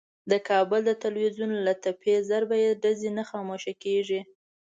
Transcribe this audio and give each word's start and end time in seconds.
د 0.31 0.33
کابل 0.49 0.81
د 0.85 0.91
ټلوېزیون 1.01 1.51
له 1.65 1.73
تپې 1.83 2.15
ضربهیي 2.29 2.71
ډزې 2.81 3.09
نه 3.17 3.23
خاموشه 3.29 3.73
کېږي. 3.83 4.19